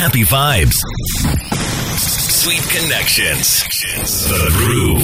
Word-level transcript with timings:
Happy 0.00 0.22
vibes. 0.22 0.78
Sweet 1.98 2.62
connections. 2.70 3.64
The 4.30 4.48
Groove. 4.56 5.02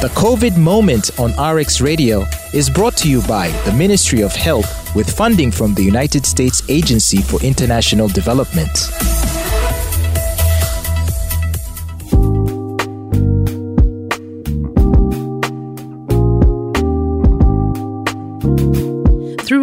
The 0.00 0.08
COVID 0.14 0.56
Moment 0.56 1.10
on 1.20 1.32
RX 1.38 1.82
Radio 1.82 2.24
is 2.54 2.70
brought 2.70 2.96
to 2.96 3.10
you 3.10 3.20
by 3.28 3.48
the 3.66 3.72
Ministry 3.74 4.22
of 4.22 4.34
Health 4.34 4.94
with 4.94 5.14
funding 5.14 5.50
from 5.50 5.74
the 5.74 5.82
United 5.82 6.24
States 6.24 6.62
Agency 6.70 7.18
for 7.18 7.38
International 7.42 8.08
Development. 8.08 8.70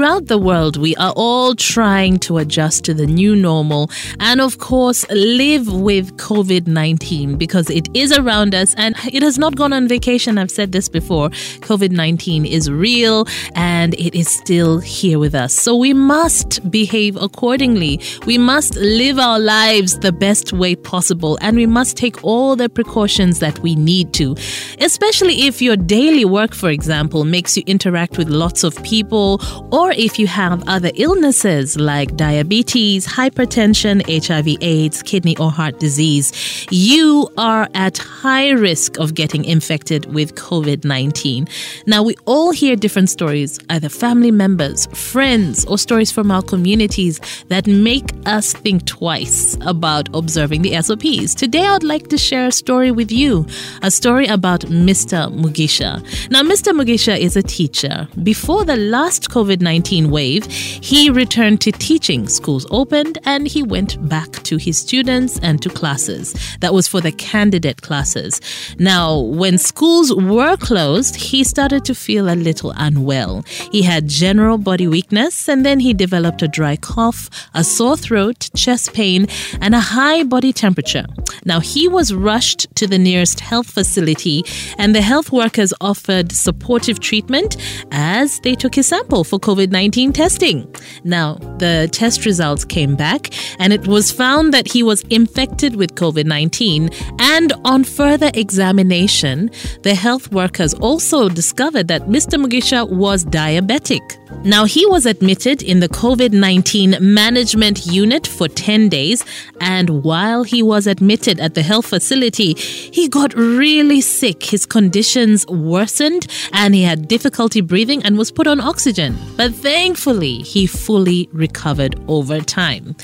Throughout 0.03 0.27
the 0.27 0.37
world, 0.37 0.75
we 0.75 0.97
are 0.97 1.13
all 1.15 1.55
trying 1.55 2.19
to 2.27 2.37
adjust 2.37 2.83
to 2.83 2.93
the 2.93 3.05
new 3.05 3.37
normal 3.37 3.89
and, 4.19 4.41
of 4.41 4.57
course, 4.57 5.09
live 5.09 5.71
with 5.71 6.17
COVID 6.17 6.67
19 6.67 7.37
because 7.37 7.69
it 7.69 7.87
is 7.93 8.11
around 8.11 8.53
us 8.53 8.75
and 8.75 8.97
it 9.13 9.23
has 9.23 9.39
not 9.39 9.55
gone 9.55 9.71
on 9.71 9.87
vacation. 9.87 10.37
I've 10.37 10.51
said 10.51 10.73
this 10.73 10.89
before. 10.89 11.29
COVID 11.29 11.91
19 11.91 12.45
is 12.45 12.69
real 12.69 13.25
and 13.55 13.93
it 13.93 14.13
is 14.13 14.27
still 14.27 14.79
here 14.79 15.19
with 15.19 15.33
us. 15.33 15.53
So 15.53 15.73
we 15.73 15.93
must 15.93 16.69
behave 16.69 17.15
accordingly. 17.15 18.01
We 18.25 18.37
must 18.37 18.75
live 18.75 19.19
our 19.19 19.39
lives 19.39 19.99
the 19.99 20.11
best 20.11 20.51
way 20.51 20.75
possible 20.75 21.37
and 21.39 21.55
we 21.55 21.65
must 21.65 21.95
take 21.95 22.21
all 22.25 22.57
the 22.57 22.67
precautions 22.67 23.39
that 23.39 23.57
we 23.59 23.73
need 23.73 24.11
to, 24.15 24.35
especially 24.81 25.47
if 25.47 25.61
your 25.61 25.77
daily 25.77 26.25
work, 26.25 26.53
for 26.53 26.69
example, 26.69 27.23
makes 27.23 27.55
you 27.55 27.63
interact 27.67 28.17
with 28.17 28.27
lots 28.27 28.65
of 28.65 28.75
people 28.83 29.39
or 29.71 29.92
if 29.97 30.17
you 30.19 30.27
have 30.27 30.63
other 30.67 30.91
illnesses 30.95 31.77
like 31.77 32.15
diabetes, 32.15 33.05
hypertension, 33.05 34.01
HIV, 34.07 34.57
AIDS, 34.61 35.03
kidney 35.03 35.37
or 35.37 35.51
heart 35.51 35.79
disease, 35.79 36.65
you 36.71 37.29
are 37.37 37.67
at 37.73 37.97
high 37.97 38.49
risk 38.51 38.97
of 38.97 39.13
getting 39.13 39.45
infected 39.45 40.13
with 40.13 40.35
COVID 40.35 40.85
19. 40.85 41.47
Now, 41.85 42.03
we 42.03 42.15
all 42.25 42.51
hear 42.51 42.75
different 42.75 43.09
stories, 43.09 43.59
either 43.69 43.89
family 43.89 44.31
members, 44.31 44.85
friends, 44.87 45.65
or 45.65 45.77
stories 45.77 46.11
from 46.11 46.31
our 46.31 46.41
communities 46.41 47.19
that 47.49 47.67
make 47.67 48.11
us 48.25 48.53
think 48.53 48.85
twice 48.85 49.57
about 49.61 50.09
observing 50.13 50.61
the 50.61 50.81
SOPs. 50.81 51.35
Today, 51.35 51.65
I'd 51.65 51.83
like 51.83 52.07
to 52.09 52.17
share 52.17 52.47
a 52.47 52.51
story 52.51 52.91
with 52.91 53.11
you 53.11 53.45
a 53.81 53.91
story 53.91 54.27
about 54.27 54.61
Mr. 54.61 55.31
Mugisha. 55.33 56.01
Now, 56.31 56.41
Mr. 56.41 56.73
Mugisha 56.73 57.17
is 57.17 57.35
a 57.35 57.43
teacher. 57.43 58.07
Before 58.23 58.65
the 58.65 58.77
last 58.77 59.29
COVID 59.29 59.61
19 59.61 59.82
wave, 59.91 60.45
he 60.45 61.09
returned 61.09 61.61
to 61.61 61.71
teaching. 61.71 62.27
Schools 62.27 62.65
opened 62.71 63.19
and 63.25 63.47
he 63.47 63.61
went 63.61 63.97
back 64.07 64.31
to 64.43 64.57
his 64.57 64.77
students 64.77 65.39
and 65.43 65.61
to 65.61 65.69
classes. 65.69 66.33
That 66.61 66.73
was 66.73 66.87
for 66.87 67.01
the 67.01 67.11
candidate 67.11 67.81
classes. 67.81 68.41
Now, 68.79 69.19
when 69.19 69.57
schools 69.57 70.13
were 70.15 70.57
closed, 70.57 71.15
he 71.15 71.43
started 71.43 71.85
to 71.85 71.93
feel 71.93 72.29
a 72.29 72.35
little 72.35 72.73
unwell. 72.77 73.43
He 73.71 73.81
had 73.81 74.07
general 74.07 74.57
body 74.57 74.87
weakness 74.87 75.47
and 75.49 75.65
then 75.65 75.79
he 75.79 75.93
developed 75.93 76.41
a 76.41 76.47
dry 76.47 76.75
cough, 76.77 77.29
a 77.53 77.63
sore 77.63 77.97
throat, 77.97 78.49
chest 78.55 78.93
pain, 78.93 79.27
and 79.61 79.75
a 79.75 79.79
high 79.79 80.23
body 80.23 80.53
temperature. 80.53 81.05
Now, 81.45 81.59
he 81.59 81.87
was 81.87 82.13
rushed 82.13 82.73
to 82.75 82.87
the 82.87 82.97
nearest 82.97 83.41
health 83.41 83.69
facility 83.69 84.43
and 84.77 84.95
the 84.95 85.01
health 85.01 85.31
workers 85.31 85.73
offered 85.81 86.31
supportive 86.31 86.99
treatment 86.99 87.57
as 87.91 88.39
they 88.39 88.55
took 88.55 88.75
his 88.75 88.87
sample 88.87 89.23
for 89.23 89.39
COVID 89.39 89.72
19 89.73 90.13
testing. 90.13 90.73
Now, 91.03 91.33
the 91.57 91.89
test 91.91 92.25
results 92.25 92.63
came 92.63 92.95
back 92.95 93.33
and 93.59 93.73
it 93.73 93.85
was 93.87 94.11
found 94.11 94.53
that 94.53 94.71
he 94.71 94.83
was 94.83 95.01
infected 95.09 95.75
with 95.75 95.95
COVID 95.95 96.25
19. 96.25 96.89
And 97.19 97.51
on 97.65 97.83
further 97.83 98.31
examination, 98.33 99.51
the 99.81 99.95
health 99.95 100.31
workers 100.31 100.73
also 100.75 101.27
discovered 101.27 101.89
that 101.89 102.03
Mr. 102.03 102.41
Mugisha 102.41 102.89
was 102.89 103.25
diabetic. 103.25 104.01
Now, 104.43 104.65
he 104.65 104.85
was 104.85 105.05
admitted 105.05 105.63
in 105.63 105.79
the 105.79 105.87
COVID 105.87 106.33
19 106.33 106.97
management 106.99 107.85
unit 107.85 108.27
for 108.27 108.47
10 108.49 108.89
days, 108.89 109.23
and 109.61 110.03
while 110.03 110.43
he 110.43 110.61
was 110.61 110.85
admitted 110.85 111.39
at 111.39 111.53
the 111.53 111.61
health 111.61 111.85
facility, 111.85 112.53
he 112.55 113.07
got 113.07 113.33
really 113.35 114.01
sick. 114.01 114.43
His 114.43 114.65
conditions 114.65 115.47
worsened, 115.47 116.27
and 116.51 116.75
he 116.75 116.83
had 116.83 117.07
difficulty 117.07 117.61
breathing 117.61 118.03
and 118.03 118.17
was 118.17 118.31
put 118.31 118.47
on 118.47 118.59
oxygen. 118.59 119.17
But 119.37 119.52
thankfully, 119.53 120.37
he 120.39 120.67
fully 120.67 121.29
recovered 121.31 121.95
over 122.07 122.41
time. 122.41 122.95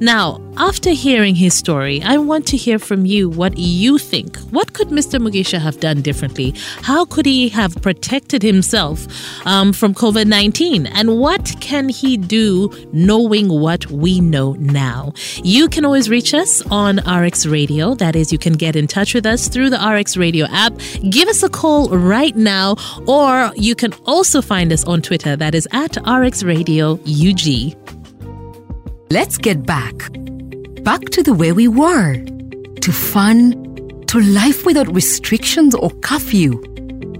Now, 0.00 0.40
after 0.56 0.90
hearing 0.90 1.34
his 1.34 1.54
story, 1.54 2.02
I 2.02 2.18
want 2.18 2.46
to 2.48 2.56
hear 2.56 2.78
from 2.78 3.06
you 3.06 3.30
what 3.30 3.56
you 3.56 3.98
think. 3.98 4.36
What 4.50 4.72
could 4.72 4.88
Mr. 4.88 5.20
Mugisha 5.20 5.58
have 5.58 5.80
done 5.80 6.02
differently? 6.02 6.54
How 6.82 7.04
could 7.04 7.24
he 7.24 7.48
have 7.50 7.74
protected 7.80 8.42
himself 8.42 9.06
um, 9.46 9.72
from 9.72 9.94
COVID 9.94 10.26
19? 10.26 10.86
And 10.86 11.18
what 11.18 11.54
can 11.60 11.88
he 11.88 12.16
do 12.16 12.70
knowing 12.92 13.48
what 13.48 13.90
we 13.90 14.20
know 14.20 14.52
now? 14.54 15.12
You 15.42 15.68
can 15.68 15.84
always 15.84 16.10
reach 16.10 16.34
us 16.34 16.62
on 16.70 16.98
RX 16.98 17.46
Radio. 17.46 17.94
That 17.94 18.16
is, 18.16 18.32
you 18.32 18.38
can 18.38 18.54
get 18.54 18.76
in 18.76 18.86
touch 18.86 19.14
with 19.14 19.26
us 19.26 19.48
through 19.48 19.70
the 19.70 19.78
RX 19.78 20.16
Radio 20.16 20.46
app. 20.50 20.72
Give 21.08 21.28
us 21.28 21.42
a 21.42 21.48
call 21.48 21.88
right 21.90 22.36
now, 22.36 22.76
or 23.06 23.52
you 23.54 23.74
can 23.74 23.92
also 24.04 24.42
find 24.42 24.72
us 24.72 24.84
on 24.84 25.00
Twitter. 25.02 25.36
That 25.36 25.54
is 25.54 25.68
at 25.72 25.89
RX 25.98 26.42
Radio 26.42 26.92
UG. 27.04 27.74
Let's 29.10 29.38
get 29.38 29.66
back. 29.66 29.94
Back 30.84 31.00
to 31.10 31.22
the 31.22 31.34
way 31.34 31.52
we 31.52 31.68
were. 31.68 32.14
To 32.80 32.92
fun, 32.92 34.04
to 34.06 34.20
life 34.20 34.64
without 34.64 34.92
restrictions 34.94 35.74
or 35.74 35.90
curfew, 36.02 36.60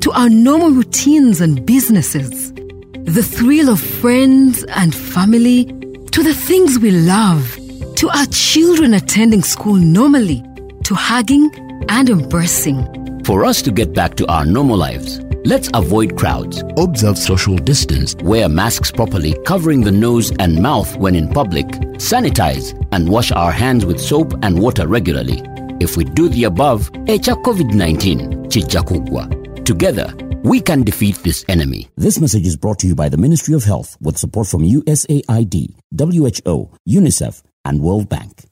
to 0.01 0.13
our 0.13 0.29
normal 0.29 0.71
routines 0.71 1.41
and 1.41 1.65
businesses. 1.67 2.53
The 2.53 3.23
thrill 3.23 3.69
of 3.69 3.81
friends 3.81 4.65
and 4.65 4.95
family, 4.95 5.67
to 6.13 6.23
the 6.23 6.35
things 6.35 6.79
we 6.79 6.91
love, 6.91 7.59
to 7.97 8.09
our 8.09 8.27
children 8.27 8.95
attending 8.95 9.43
school 9.43 9.75
normally, 9.75 10.43
to 10.85 10.95
hugging 10.95 11.51
and 11.89 12.09
embracing. 12.09 13.23
For 13.25 13.45
us 13.45 13.63
to 13.63 13.71
get 13.71 13.93
back 13.93 14.17
to 14.17 14.27
our 14.27 14.45
normal 14.45 14.77
lives, 14.77 15.21
let's 15.45 15.71
avoid 15.75 16.17
crowds, 16.17 16.63
observe 16.77 17.19
social 17.19 17.57
distance, 17.57 18.15
wear 18.23 18.49
masks 18.49 18.91
properly, 18.91 19.35
covering 19.45 19.83
the 19.83 19.93
nose 19.93 20.33
and 20.39 20.63
mouth 20.63 20.97
when 20.97 21.15
in 21.15 21.29
public, 21.29 21.67
sanitize, 21.99 22.77
and 22.93 23.09
wash 23.09 23.33
our 23.33 23.53
hands 23.53 23.85
with 23.85 24.01
soap 24.01 24.35
and 24.43 24.61
water 24.61 24.87
regularly. 24.87 25.43
If 25.81 25.97
we 25.97 26.05
do 26.05 26.29
the 26.29 26.45
above, 26.45 26.91
echa 27.07 27.43
COVID-19 27.43 28.47
chichakugwa. 28.51 29.65
Together, 29.65 30.13
we 30.43 30.61
can 30.61 30.83
defeat 30.83 31.17
this 31.17 31.45
enemy. 31.49 31.89
This 31.97 32.21
message 32.21 32.47
is 32.47 32.57
brought 32.57 32.79
to 32.81 32.87
you 32.87 32.95
by 32.95 33.09
the 33.09 33.17
Ministry 33.17 33.55
of 33.55 33.65
Health 33.65 33.97
with 34.01 34.19
support 34.19 34.47
from 34.47 34.63
USAID, 34.63 35.75
WHO, 35.97 36.71
UNICEF, 36.89 37.43
and 37.65 37.81
World 37.81 38.09
Bank. 38.09 38.50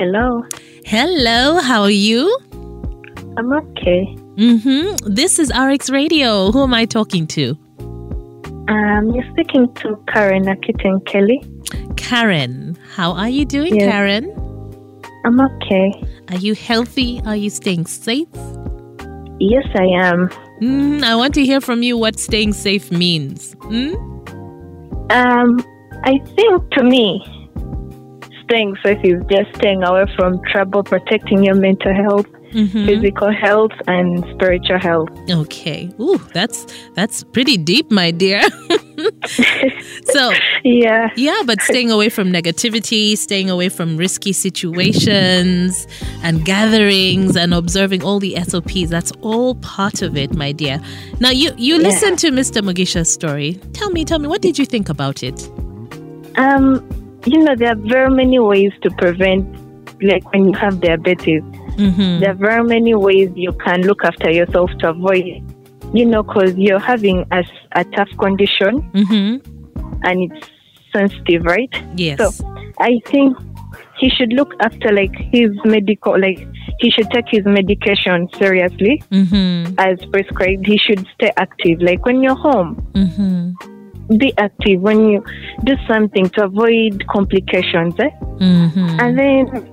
Hello. 0.00 0.42
Hello, 0.86 1.60
how 1.60 1.82
are 1.82 1.90
you? 1.90 2.24
I'm 3.36 3.52
okay. 3.52 4.06
Mm-hmm. 4.36 5.12
This 5.12 5.38
is 5.38 5.52
RX 5.54 5.90
Radio. 5.90 6.50
Who 6.52 6.62
am 6.62 6.72
I 6.72 6.86
talking 6.86 7.26
to? 7.26 7.50
Um, 8.70 9.10
you're 9.14 9.30
speaking 9.32 9.70
to 9.74 10.02
Karen 10.08 10.44
Akiten 10.44 11.04
Kelly. 11.04 11.42
Karen. 11.98 12.78
How 12.94 13.12
are 13.12 13.28
you 13.28 13.44
doing, 13.44 13.76
Yes. 13.78 13.90
Karen? 13.92 14.32
I'm 15.26 15.38
okay. 15.38 15.92
Are 16.30 16.38
you 16.38 16.54
healthy? 16.54 17.20
Are 17.26 17.36
you 17.36 17.50
staying 17.50 17.84
safe? 17.84 18.26
Yes, 19.38 19.66
I 19.74 19.84
am. 19.84 20.30
Mm, 20.62 21.02
I 21.02 21.14
want 21.14 21.34
to 21.34 21.44
hear 21.44 21.60
from 21.60 21.82
you 21.82 21.98
what 21.98 22.18
staying 22.18 22.54
safe 22.54 22.90
means. 22.90 23.54
Mm? 23.68 23.96
Um, 25.12 25.62
I 26.04 26.16
think 26.36 26.70
to 26.70 26.84
me, 26.84 27.22
staying 28.50 28.76
safe 28.82 28.98
is 29.04 29.22
just 29.30 29.54
staying 29.56 29.82
away 29.84 30.04
from 30.16 30.40
trouble, 30.50 30.82
protecting 30.82 31.44
your 31.44 31.54
mental 31.54 31.94
health, 31.94 32.26
Mhm. 32.52 32.84
physical 32.86 33.30
health, 33.32 33.70
and 33.86 34.24
spiritual 34.34 34.78
health. 34.78 35.08
Okay. 35.30 35.88
Ooh, 36.00 36.18
that's 36.34 36.66
that's 36.96 37.22
pretty 37.22 37.56
deep, 37.56 37.90
my 37.92 38.10
dear. 38.10 38.42
so 40.12 40.32
Yeah. 40.64 41.08
yeah, 41.16 41.42
but 41.46 41.62
staying 41.62 41.90
away 41.92 42.08
from 42.08 42.32
negativity, 42.32 43.16
staying 43.16 43.48
away 43.50 43.68
from 43.68 43.96
risky 43.96 44.32
situations 44.32 45.86
and 46.24 46.44
gatherings 46.44 47.36
and 47.36 47.54
observing 47.54 48.02
all 48.02 48.18
the 48.18 48.36
SOPs, 48.36 48.90
that's 48.90 49.12
all 49.22 49.54
part 49.56 50.02
of 50.02 50.16
it, 50.16 50.34
my 50.34 50.50
dear. 50.52 50.80
Now 51.20 51.30
you 51.30 51.52
you 51.56 51.76
Yeah. 51.76 51.88
listened 51.88 52.18
to 52.20 52.30
Mr. 52.30 52.62
Mugisha's 52.62 53.12
story. 53.12 53.58
Tell 53.72 53.90
me, 53.90 54.04
tell 54.04 54.18
me, 54.18 54.26
what 54.28 54.42
did 54.42 54.58
you 54.58 54.66
think 54.66 54.88
about 54.88 55.22
it? 55.22 55.48
Um, 56.36 56.82
you 57.26 57.38
know, 57.44 57.54
there 57.56 57.72
are 57.72 57.76
very 57.76 58.10
many 58.10 58.38
ways 58.38 58.72
to 58.82 58.90
prevent, 58.90 59.46
like 60.02 60.30
when 60.32 60.46
you 60.46 60.54
have 60.54 60.80
diabetes, 60.80 61.42
Mm-hmm. 61.76 62.20
there 62.20 62.30
are 62.32 62.34
very 62.34 62.64
many 62.64 62.94
ways 62.94 63.30
you 63.36 63.52
can 63.52 63.82
look 63.82 64.04
after 64.04 64.30
yourself 64.30 64.70
to 64.80 64.90
avoid 64.90 65.24
you 65.94 66.04
know, 66.04 66.22
because 66.22 66.54
you're 66.56 66.78
having 66.78 67.24
a, 67.32 67.42
a 67.72 67.84
tough 67.96 68.10
condition 68.18 68.82
Mm-hmm. 68.92 70.04
and 70.04 70.32
it's 70.32 70.48
sensitive, 70.92 71.44
right? 71.44 71.72
Yes. 71.96 72.18
So 72.18 72.44
I 72.80 73.00
think 73.06 73.36
he 73.98 74.08
should 74.10 74.32
look 74.32 74.54
after 74.60 74.92
like 74.92 75.14
his 75.32 75.50
medical, 75.64 76.18
like 76.20 76.46
he 76.80 76.90
should 76.90 77.10
take 77.10 77.28
his 77.28 77.44
medication 77.44 78.28
seriously 78.38 79.02
mm-hmm. 79.10 79.74
as 79.78 80.04
prescribed. 80.06 80.66
He 80.66 80.78
should 80.78 81.06
stay 81.14 81.32
active. 81.36 81.80
Like 81.80 82.04
when 82.04 82.22
you're 82.22 82.34
home, 82.36 82.76
Mm-hmm. 82.94 83.79
Be 84.18 84.32
active. 84.38 84.80
When 84.80 85.08
you 85.08 85.24
do 85.64 85.74
something 85.86 86.28
to 86.30 86.44
avoid 86.44 87.06
complications, 87.08 87.94
eh? 87.98 88.10
Mm-hmm. 88.38 89.00
and 89.00 89.18
then 89.18 89.70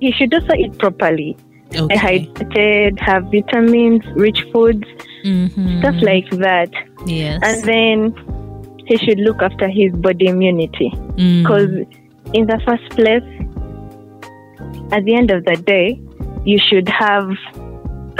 he 0.00 0.12
should 0.12 0.32
also 0.34 0.54
eat 0.54 0.78
properly. 0.78 1.36
Okay. 1.74 1.96
Hydrated, 1.96 2.98
have 3.00 3.24
vitamins, 3.30 4.02
rich 4.16 4.44
foods, 4.52 4.86
Mm-hmm. 5.24 5.78
stuff 5.78 5.94
like 6.02 6.28
that. 6.30 6.68
Yes. 7.06 7.38
And 7.44 7.62
then 7.62 8.76
he 8.86 8.96
should 8.96 9.20
look 9.20 9.40
after 9.40 9.68
his 9.68 9.92
body 9.92 10.26
immunity. 10.26 10.90
Mm. 11.14 11.42
Because 11.42 11.70
in 12.34 12.46
the 12.46 12.60
first 12.66 12.88
place, 12.90 13.22
at 14.90 15.04
the 15.04 15.14
end 15.14 15.30
of 15.30 15.44
the 15.44 15.54
day, 15.56 16.00
you 16.44 16.58
should 16.58 16.88
have 16.88 17.30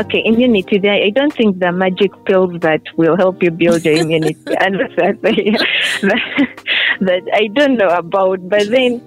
okay 0.05 0.23
immunity. 0.25 0.79
There, 0.79 0.93
I 0.93 1.11
don't 1.11 1.33
think 1.33 1.59
the 1.59 1.73
magic 1.73 2.13
pills 2.25 2.61
that 2.61 2.83
will 2.97 3.17
help 3.17 3.43
you 3.43 3.51
build 3.51 3.85
your 3.85 3.95
immunity. 3.95 4.37
and 4.61 4.81
that's 4.81 4.97
that, 4.97 5.21
that 7.01 7.23
I 7.35 7.49
don't 7.49 7.77
know 7.77 7.89
about. 7.89 8.49
But 8.49 8.69
then 8.69 9.01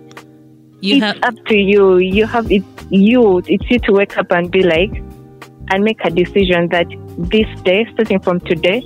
you 0.82 0.98
it's 0.98 1.06
have 1.06 1.24
up 1.24 1.46
to 1.48 1.56
you. 1.56 1.98
You 1.98 2.26
have 2.26 2.52
it's 2.52 2.66
you. 2.90 3.40
It's 3.48 3.70
you 3.70 3.80
to 3.80 3.92
wake 3.94 4.18
up 4.18 4.32
and 4.32 4.52
be 4.52 4.64
like, 4.64 4.92
and 5.70 5.84
make 5.84 6.04
a 6.04 6.10
decision 6.10 6.70
that 6.70 6.88
this 7.18 7.48
day, 7.62 7.88
starting 7.94 8.20
from 8.20 8.40
today, 8.42 8.84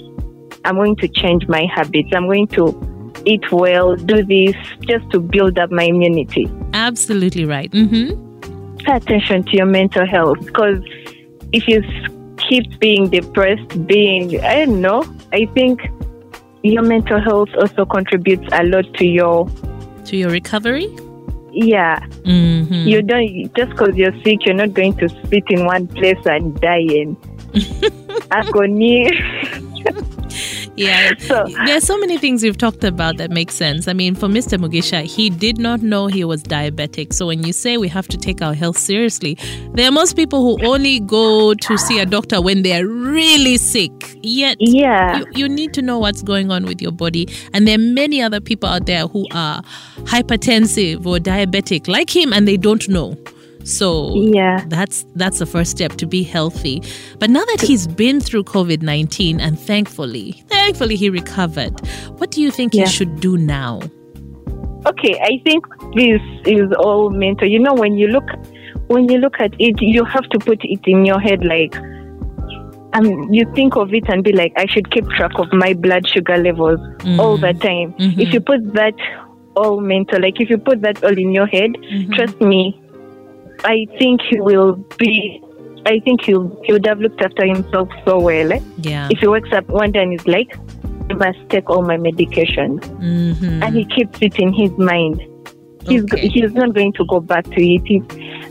I'm 0.66 0.76
going 0.76 0.96
to 0.98 1.08
change 1.08 1.48
my 1.48 1.66
habits. 1.74 2.10
I'm 2.14 2.26
going 2.26 2.48
to 2.50 3.12
eat 3.26 3.52
well, 3.52 3.96
do 3.96 4.24
this, 4.24 4.56
just 4.82 5.10
to 5.12 5.20
build 5.20 5.58
up 5.60 5.72
my 5.72 5.84
immunity. 5.84 6.50
absolutely 6.74 7.46
right. 7.46 7.72
Mm-hmm. 7.72 8.78
Pay 8.78 8.94
attention 8.94 9.44
to 9.44 9.58
your 9.58 9.66
mental 9.66 10.08
health 10.08 10.40
because 10.46 10.80
if 11.52 11.68
you 11.68 11.82
keep 12.38 12.80
being 12.80 13.10
depressed, 13.10 13.86
being 13.88 14.40
I 14.44 14.66
don't 14.66 14.82
know, 14.82 15.04
I 15.34 15.46
think 15.54 15.82
your 16.64 16.84
mental 16.84 17.20
health 17.22 17.50
also 17.60 17.86
contributes 17.86 18.48
a 18.52 18.64
lot 18.64 18.94
to 18.96 19.06
your 19.06 19.48
To 20.06 20.18
your 20.18 20.30
recovery. 20.30 20.88
yeah 21.52 22.00
Mm-hmm. 22.24 22.88
You 22.88 23.02
don't 23.02 23.56
just 23.56 23.72
because 23.72 23.96
you're 23.96 24.16
sick, 24.24 24.46
you're 24.46 24.56
not 24.56 24.74
going 24.74 24.96
to 24.98 25.10
sit 25.10 25.44
in 25.50 25.66
one 25.66 25.88
place 25.88 26.24
and 26.26 26.60
die 26.62 26.86
in 27.02 27.18
agony. 28.32 29.10
Yeah. 30.80 31.14
So- 31.20 31.46
There's 31.66 31.84
so 31.86 31.98
many 31.98 32.18
things 32.18 32.42
we've 32.44 32.58
talked 32.58 32.84
about 32.84 33.18
that 33.18 33.30
make 33.32 33.52
sense. 33.52 33.88
I 33.88 33.94
mean, 33.94 34.16
for 34.16 34.28
Mr. 34.28 34.58
Mugisha, 34.58 35.02
he 35.04 35.30
did 35.30 35.58
not 35.58 35.82
know 35.82 36.08
he 36.08 36.24
was 36.24 36.42
diabetic. 36.44 37.14
So 37.14 37.28
when 37.28 37.44
you 37.44 37.54
say 37.54 37.78
we 37.78 37.88
have 37.90 38.08
to 38.08 38.18
take 38.18 38.42
our 38.42 38.54
health 38.54 38.78
seriously, 38.78 39.38
there 39.74 39.88
are 39.88 39.92
most 39.92 40.16
people 40.16 40.42
who 40.42 40.66
only 40.66 41.00
go 41.02 41.54
to 41.54 41.78
see 41.78 42.00
a 42.00 42.06
doctor 42.06 42.42
when 42.42 42.64
they're 42.64 42.88
really 42.88 43.58
sick. 43.58 43.92
Yet 44.24 44.58
Yeah. 44.60 45.20
you, 45.20 45.26
you 45.36 45.50
need 45.50 45.74
to 45.74 45.82
know 45.82 46.00
what's 46.00 46.22
going 46.22 46.52
on 46.52 46.66
with 46.66 46.82
your 46.82 46.92
body. 46.92 47.28
And 47.54 47.68
there 47.68 47.76
are 47.76 47.82
many 47.82 48.22
other 48.22 48.40
people 48.40 48.70
out 48.70 48.86
there 48.86 49.08
who 49.08 49.26
are 49.34 49.62
hypertensive 50.06 51.06
or 51.06 51.18
diabetic 51.18 51.88
like 51.88 52.10
him 52.16 52.34
and 52.34 52.48
they 52.48 52.58
don't 52.58 52.88
know. 52.90 53.18
So 53.64 54.16
Yeah. 54.16 54.64
that's 54.68 55.06
that's 55.16 55.40
the 55.40 55.46
first 55.46 55.72
step 55.72 55.94
to 55.98 56.06
be 56.06 56.24
healthy. 56.24 56.82
But 57.20 57.30
now 57.30 57.44
that 57.46 57.62
he's 57.62 57.88
been 57.88 58.20
through 58.22 58.44
COVID 58.46 58.82
nineteen 58.82 59.40
and 59.40 59.60
thankfully, 59.60 60.44
thankfully 60.48 60.96
he 60.96 61.10
recovered, 61.10 61.74
what 62.18 62.32
do 62.32 62.42
you 62.42 62.52
think 62.52 62.74
Yeah. 62.74 62.86
he 62.86 62.92
should 62.92 63.20
do 63.20 63.38
now? 63.38 63.82
Okay, 64.88 65.20
I 65.22 65.42
think 65.44 65.66
this 65.94 66.22
is 66.46 66.72
all 66.80 67.10
mental. 67.10 67.48
You 67.48 67.60
know, 67.60 67.74
when 67.74 67.96
you 67.98 68.08
look 68.08 68.24
when 68.88 69.10
you 69.10 69.18
look 69.20 69.36
at 69.40 69.54
it, 69.60 69.76
you 69.82 70.04
have 70.06 70.28
to 70.30 70.40
put 70.40 70.60
it 70.64 70.80
in 70.88 71.06
your 71.06 71.20
head 71.20 71.44
like 71.46 71.76
um, 72.94 73.32
you 73.32 73.46
think 73.54 73.76
of 73.76 73.94
it 73.94 74.04
and 74.10 74.24
be 74.24 74.32
like, 74.32 74.52
I 74.58 74.66
should 74.66 74.90
keep 74.90 75.08
track 75.10 75.38
of 75.38 75.48
my 75.54 75.74
blood 75.74 76.08
sugar 76.08 76.38
levels 76.38 76.80
all 77.20 77.38
the 77.38 77.54
time. 77.54 77.94
Mhm. 78.00 78.18
If 78.20 78.34
you 78.34 78.42
put 78.42 78.74
that 78.74 78.96
all 79.56 79.80
mental, 79.80 80.20
like 80.22 80.42
if 80.42 80.50
you 80.50 80.58
put 80.58 80.82
that 80.82 81.04
all 81.04 81.16
in 81.16 81.32
your 81.32 81.46
head, 81.46 81.72
trust 82.14 82.42
me, 82.42 82.82
I 83.64 83.86
think 83.98 84.22
he 84.30 84.40
will 84.40 84.74
be. 84.98 85.42
I 85.86 86.00
think 86.00 86.24
he'll 86.26 86.50
he 86.66 86.74
would 86.74 86.86
have 86.86 87.00
looked 87.00 87.22
after 87.22 87.46
himself 87.46 87.90
so 88.06 88.20
well. 88.20 88.52
eh? 88.52 88.60
Yeah. 88.78 89.08
If 89.12 89.20
he 89.20 89.28
wakes 89.28 89.52
up 89.54 89.68
one 89.70 89.92
day 89.92 90.02
and 90.04 90.14
is 90.14 90.28
like, 90.28 90.56
I 91.10 91.14
must 91.14 91.40
take 91.50 91.70
all 91.70 91.82
my 91.82 91.98
medication, 91.98 92.78
hmm 92.78 93.64
and 93.64 93.76
he 93.76 93.86
keeps 93.86 94.20
it 94.22 94.38
in 94.40 94.54
his 94.54 94.72
mind, 94.78 95.22
he's 95.88 96.04
Okay. 96.04 96.28
he's 96.28 96.52
not 96.54 96.74
going 96.74 96.94
to 96.94 97.06
go 97.06 97.20
back 97.20 97.46
to 97.46 97.62
it. 97.62 97.82
He, 97.86 98.02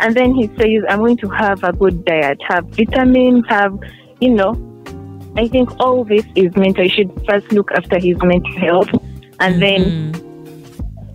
and 0.01 0.17
then 0.17 0.35
he 0.35 0.47
says, 0.59 0.83
I'm 0.89 0.99
going 1.01 1.19
to 1.19 1.29
have 1.29 1.63
a 1.65 1.73
good 1.73 2.05
diet, 2.05 2.39
have 2.49 2.65
vitamins, 2.71 3.45
have 3.49 3.79
you 4.21 4.31
know. 4.31 4.57
I 5.37 5.47
think 5.47 5.71
all 5.79 6.03
this 6.05 6.25
is 6.35 6.57
mental. 6.57 6.83
He 6.85 6.91
should 6.91 7.13
first 7.29 7.53
look 7.53 7.71
after 7.73 7.99
his 8.01 8.17
mental 8.23 8.59
health, 8.59 8.89
and 9.39 9.63
then 9.63 9.81
Mhm. 10.13 10.28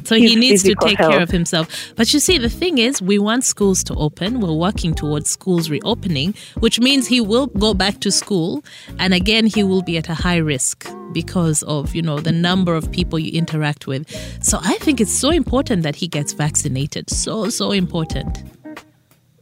So 0.06 0.16
he 0.16 0.36
needs 0.36 0.64
to 0.64 0.76
take 0.76 0.98
care 0.98 1.22
of 1.22 1.30
himself. 1.30 1.94
But 1.96 2.14
you 2.14 2.20
see, 2.20 2.38
the 2.38 2.50
thing 2.50 2.78
is, 2.78 3.02
we 3.02 3.20
want 3.20 3.44
schools 3.44 3.84
to 3.86 3.96
open. 3.96 4.40
We're 4.40 4.54
working 4.54 4.94
towards 4.94 5.30
schools 5.30 5.70
reopening, 5.70 6.36
which 6.60 6.80
means 6.80 7.08
he 7.08 7.22
will 7.22 7.48
go 7.48 7.74
back 7.74 8.00
to 8.02 8.12
school. 8.12 8.64
And 9.00 9.14
again, 9.14 9.46
he 9.46 9.64
will 9.64 9.82
be 9.82 9.98
at 9.98 10.10
a 10.10 10.14
high 10.14 10.38
risk 10.38 10.90
because 11.14 11.64
of, 11.64 11.96
you 11.96 12.02
know, 12.02 12.20
the 12.20 12.32
number 12.32 12.76
of 12.76 12.92
people 12.92 13.20
you 13.20 13.32
interact 13.38 13.88
with. 13.88 14.10
So 14.44 14.60
I 14.62 14.78
think 14.80 15.00
it's 15.00 15.14
so 15.18 15.30
important 15.30 15.84
that 15.84 15.96
he 15.96 16.08
gets 16.08 16.34
vaccinated. 16.34 17.10
So, 17.10 17.50
so 17.50 17.72
important. 17.72 18.44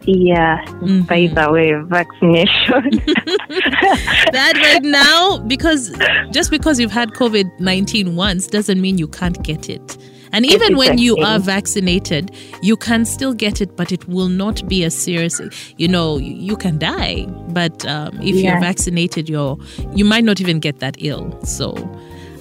yeah. 0.06 0.64
Mm-hmm. 0.66 1.02
By 1.02 1.28
the 1.28 1.52
way, 1.52 1.74
vaccination. 1.86 3.02
that 4.32 4.54
right 4.56 4.84
now, 4.84 5.38
because 5.40 5.92
just 6.32 6.52
because 6.52 6.80
you've 6.80 6.92
had 6.92 7.12
COVID 7.12 7.60
19 7.60 8.16
once 8.16 8.48
doesn't 8.48 8.82
mean 8.82 8.98
you 8.98 9.08
can't 9.08 9.42
get 9.44 9.70
it. 9.70 9.98
And 10.34 10.46
Yes, 10.46 10.56
even 10.56 10.78
when 10.78 10.98
you 10.98 11.18
are 11.18 11.40
vaccinated, 11.40 12.32
you 12.62 12.78
can 12.78 13.06
still 13.06 13.34
get 13.34 13.62
it, 13.62 13.76
but 13.76 13.92
it 13.92 14.08
will 14.08 14.30
not 14.30 14.68
be 14.68 14.84
as 14.84 14.96
serious. 14.96 15.42
You 15.78 15.88
know, 15.88 16.18
you, 16.18 16.56
can 16.56 16.78
die, 16.78 17.26
but 17.50 17.86
um, 17.86 18.18
if 18.22 18.36
you're 18.36 18.60
vaccinated, 18.60 19.30
you're 19.30 19.58
you 19.96 20.06
might 20.06 20.24
not 20.24 20.40
even 20.42 20.60
get 20.60 20.80
that 20.80 20.96
ill. 21.00 21.40
So. 21.44 21.76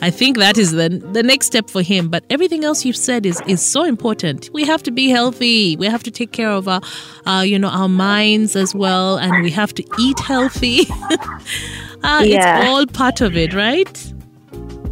I 0.02 0.08
think 0.10 0.38
that 0.38 0.56
is 0.56 0.72
the 0.72 0.88
the 1.12 1.22
next 1.22 1.46
step 1.48 1.68
for 1.68 1.82
him. 1.82 2.08
But 2.08 2.24
everything 2.30 2.64
else 2.64 2.86
you've 2.86 2.96
said 2.96 3.26
is 3.26 3.38
is 3.46 3.60
so 3.60 3.84
important. 3.84 4.48
We 4.54 4.64
have 4.64 4.82
to 4.84 4.90
be 4.90 5.10
healthy. 5.10 5.76
We 5.76 5.86
have 5.88 6.02
to 6.04 6.10
take 6.10 6.32
care 6.32 6.48
of 6.48 6.68
our, 6.68 6.80
uh, 7.26 7.42
you 7.42 7.58
know, 7.58 7.68
our 7.68 7.88
minds 7.88 8.56
as 8.56 8.74
well, 8.74 9.18
and 9.18 9.42
we 9.42 9.50
have 9.50 9.74
to 9.74 9.84
eat 9.98 10.18
healthy. 10.20 10.86
uh, 12.02 12.22
It's 12.24 12.46
all 12.66 12.86
part 12.86 13.20
of 13.20 13.36
it, 13.36 13.52
right? 13.52 14.12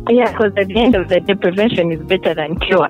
Yeah, 0.08 0.32
because 0.32 0.52
at 0.56 0.68
the 0.68 0.76
end 0.76 0.94
of 0.94 1.08
the 1.08 1.20
day, 1.20 1.34
prevention 1.34 1.92
is 1.92 2.00
better 2.02 2.34
than 2.34 2.58
cure. 2.60 2.88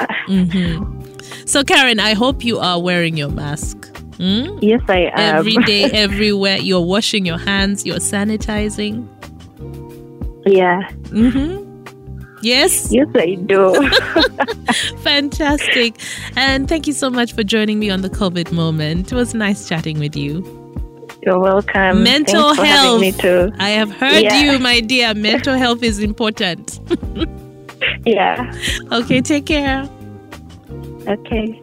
So, 1.47 1.65
Karen, 1.65 1.99
I 2.01 2.15
hope 2.15 2.45
you 2.45 2.59
are 2.59 2.81
wearing 2.81 3.17
your 3.17 3.31
mask. 3.31 3.87
Hmm? 4.17 4.59
Yes, 4.61 4.81
I 4.89 5.11
am. 5.15 5.37
Every 5.39 5.57
day, 5.65 5.85
everywhere. 5.85 6.57
You're 6.59 6.81
washing 6.85 7.25
your 7.25 7.39
hands. 7.39 7.87
You're 7.87 7.97
sanitizing. 7.97 9.07
yeah. 10.47 10.89
Mm-hmm. 11.05 11.65
Yes, 12.41 12.93
Yes, 12.93 13.09
I 13.17 13.35
do. 13.35 13.91
fantastic. 15.03 15.97
And 16.37 16.69
thank 16.69 16.87
you 16.87 16.93
so 16.93 17.11
much 17.11 17.33
for 17.33 17.43
joining 17.43 17.81
me 17.81 17.91
on 17.91 18.03
the 18.03 18.11
COVID 18.11 18.53
moment. 18.53 19.11
It 19.11 19.15
was 19.17 19.35
nice 19.35 19.69
chatting 19.69 19.99
with 19.99 20.15
you. 20.15 20.45
You're 21.23 21.39
welcome. 21.39 22.03
Mental 22.03 22.55
Thanks 22.55 22.71
health. 22.71 23.01
me 23.01 23.13
too. 23.13 23.53
I 23.59 23.71
have 23.71 23.91
heard 23.93 24.23
Yeah. 24.23 24.41
you, 24.53 24.59
my 24.59 24.81
dear. 24.81 25.15
Mental 25.15 25.55
health 25.57 25.83
is 25.83 25.99
important. 25.99 26.81
Yeah. 28.05 28.53
Okay, 28.91 29.21
take 29.21 29.47
care. 29.47 29.89
Okay. 31.07 31.63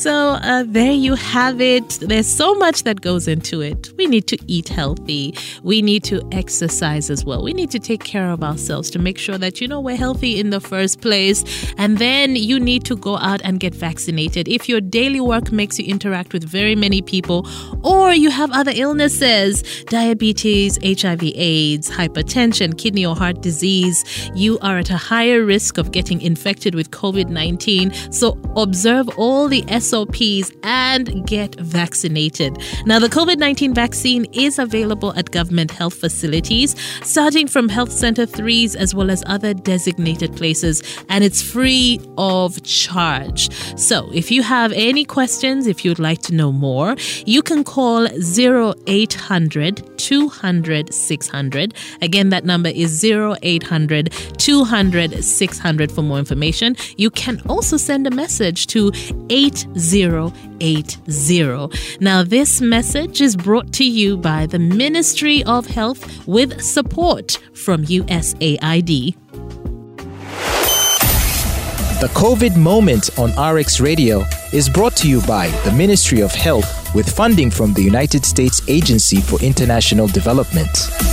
So 0.00 0.38
uh, 0.40 0.64
there 0.66 0.92
you 0.92 1.14
have 1.14 1.60
it. 1.60 1.98
There's 2.00 2.26
so 2.26 2.54
much 2.54 2.84
that 2.84 3.02
goes 3.02 3.28
into 3.28 3.60
it. 3.60 3.92
We 3.98 4.06
need 4.06 4.26
to 4.28 4.38
eat 4.46 4.70
healthy. 4.70 5.34
We 5.62 5.82
need 5.82 6.04
to 6.04 6.26
exercise 6.32 7.10
as 7.10 7.22
well. 7.26 7.42
We 7.42 7.52
need 7.52 7.70
to 7.72 7.78
take 7.78 8.02
care 8.02 8.30
of 8.30 8.42
ourselves 8.42 8.88
to 8.92 8.98
make 8.98 9.18
sure 9.18 9.36
that 9.36 9.60
you 9.60 9.68
know 9.68 9.78
we're 9.78 9.98
healthy 9.98 10.40
in 10.40 10.48
the 10.48 10.58
first 10.60 11.02
place. 11.02 11.44
And 11.76 11.98
then 11.98 12.34
you 12.34 12.58
need 12.58 12.84
to 12.86 12.96
go 12.96 13.18
out 13.18 13.42
and 13.44 13.60
get 13.60 13.74
vaccinated. 13.74 14.48
If 14.48 14.70
your 14.70 14.80
daily 14.80 15.20
work 15.20 15.52
makes 15.52 15.78
you 15.78 15.84
interact 15.84 16.32
with 16.32 16.44
very 16.44 16.74
many 16.74 17.02
people, 17.02 17.46
or 17.84 18.14
you 18.14 18.30
have 18.30 18.50
other 18.52 18.72
illnesses, 18.74 19.84
diabetes, 19.84 20.78
HIV/AIDS, 20.82 21.90
hypertension, 21.90 22.78
kidney 22.78 23.04
or 23.04 23.14
heart 23.14 23.42
disease, 23.42 24.30
you 24.34 24.58
are 24.60 24.78
at 24.78 24.88
a 24.88 24.96
higher 24.96 25.44
risk 25.44 25.76
of 25.76 25.92
getting 25.92 26.22
infected 26.22 26.74
with 26.74 26.90
COVID 26.90 27.28
19. 27.28 27.92
So 28.10 28.38
observe 28.56 29.06
all 29.18 29.46
the 29.46 29.62
SOPs 29.90 30.52
and 30.62 31.26
get 31.26 31.54
vaccinated. 31.56 32.56
Now, 32.86 32.98
the 32.98 33.08
COVID 33.08 33.38
19 33.38 33.74
vaccine 33.74 34.24
is 34.32 34.58
available 34.58 35.12
at 35.14 35.30
government 35.30 35.70
health 35.70 35.94
facilities, 35.94 36.76
starting 37.02 37.48
from 37.48 37.68
Health 37.68 37.90
Center 37.90 38.26
3s 38.26 38.76
as 38.76 38.94
well 38.94 39.10
as 39.10 39.22
other 39.26 39.52
designated 39.52 40.36
places, 40.36 40.82
and 41.08 41.24
it's 41.24 41.42
free 41.42 42.00
of 42.18 42.62
charge. 42.62 43.50
So, 43.78 44.08
if 44.12 44.30
you 44.30 44.42
have 44.42 44.72
any 44.72 45.04
questions, 45.04 45.66
if 45.66 45.84
you'd 45.84 45.98
like 45.98 46.22
to 46.22 46.34
know 46.34 46.52
more, 46.52 46.94
you 47.26 47.42
can 47.42 47.64
call 47.64 48.06
0800 48.06 49.98
200 49.98 50.94
600. 50.94 51.74
Again, 52.00 52.28
that 52.30 52.44
number 52.44 52.70
is 52.70 53.04
0800 53.04 54.12
200 54.38 55.24
600 55.24 55.92
for 55.92 56.02
more 56.02 56.18
information. 56.18 56.76
You 56.96 57.10
can 57.10 57.40
also 57.48 57.76
send 57.76 58.06
a 58.06 58.10
message 58.10 58.66
to 58.68 58.92
8080. 59.80 61.98
Now, 62.00 62.22
this 62.22 62.60
message 62.60 63.20
is 63.20 63.36
brought 63.36 63.72
to 63.74 63.84
you 63.84 64.16
by 64.16 64.46
the 64.46 64.58
Ministry 64.58 65.44
of 65.44 65.66
Health 65.66 66.26
with 66.26 66.62
support 66.62 67.38
from 67.54 67.84
USAID. 67.84 69.16
The 72.00 72.08
COVID 72.08 72.56
Moment 72.56 73.18
on 73.18 73.30
RX 73.38 73.80
Radio 73.80 74.24
is 74.54 74.70
brought 74.70 74.96
to 74.96 75.08
you 75.08 75.20
by 75.26 75.48
the 75.64 75.72
Ministry 75.72 76.20
of 76.20 76.32
Health 76.32 76.94
with 76.94 77.08
funding 77.08 77.50
from 77.50 77.74
the 77.74 77.82
United 77.82 78.24
States 78.24 78.62
Agency 78.68 79.20
for 79.20 79.40
International 79.42 80.06
Development. 80.06 81.09